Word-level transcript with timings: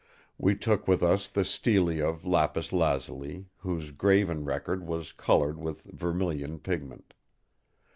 We 0.39 0.55
took 0.55 0.87
with 0.87 1.03
us 1.03 1.27
the 1.29 1.45
Stele 1.45 2.01
of 2.01 2.25
lapis 2.25 2.73
lazuli, 2.73 3.49
whose 3.57 3.91
graven 3.91 4.43
record 4.45 4.87
was 4.87 5.11
coloured 5.11 5.59
with 5.59 5.83
vermilion 5.83 6.57
pigment. 6.57 7.13